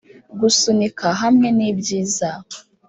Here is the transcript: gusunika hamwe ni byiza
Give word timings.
gusunika 0.39 1.07
hamwe 1.21 1.47
ni 1.57 1.69
byiza 1.79 2.29